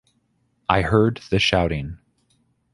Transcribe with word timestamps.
I 0.67 0.81
heard 0.81 1.21
the 1.29 1.37
shouting. 1.37 1.99